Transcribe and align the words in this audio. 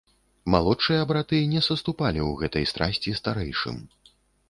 Малодшыя 0.55 1.03
браты 1.11 1.43
не 1.53 1.61
саступалі 1.69 2.19
ў 2.29 2.43
гэтай 2.43 2.69
страсці 2.75 3.17
старэйшым. 3.25 3.77